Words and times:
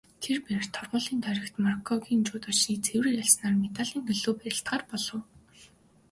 Тэр 0.23 0.37
бээр 0.45 0.65
торгуулийн 0.75 1.19
тойрогт 1.25 1.55
Мороккогийн 1.63 2.21
жүдочийг 2.27 2.79
цэвэр 2.87 3.07
ялснаар 3.23 3.55
медалийн 3.63 4.05
төлөө 4.09 4.33
барилдахаар 4.37 4.83
болов. 4.91 5.21